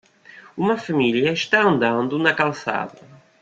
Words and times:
Uma 0.57 0.79
família 0.79 1.31
está 1.31 1.61
andando 1.61 2.17
na 2.17 2.33
calçada. 2.33 2.99